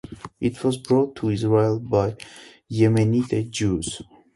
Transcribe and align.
It 0.39 0.63
was 0.63 0.77
brought 0.77 1.15
to 1.17 1.29
Israel 1.29 1.79
by 1.79 2.15
Yemenite 2.67 3.51
Jews. 3.51 4.01